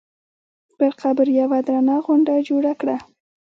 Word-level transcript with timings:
پر 0.79 0.91
قبر 1.01 1.27
یوه 1.41 1.59
درنه 1.67 1.97
غونډه 2.05 2.35
جوړه 2.49 2.73
کړه. 2.81 2.97